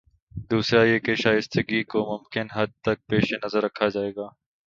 دوسرا 0.51 0.83
یہ 0.83 0.99
کہ 0.99 1.15
شائستگی 1.15 1.83
کو 1.83 1.99
ممکن 2.11 2.47
حد 2.53 2.67
تک 2.81 3.07
پیش 3.07 3.33
نظر 3.45 3.63
رکھا 3.63 3.87
جائے 3.87 4.11
گا۔ 4.15 4.27